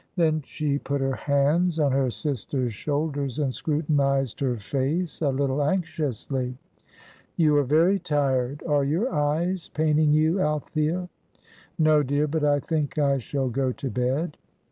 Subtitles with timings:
[0.15, 5.61] Then she put her hands on her sister's shoulders and scrutinised her face a little
[5.63, 6.57] anxiously.
[7.37, 8.63] "You are very tired.
[8.67, 11.07] Are your eyes paining you, Althea?"
[11.77, 14.37] "No, dear, but I think I shall go to bed."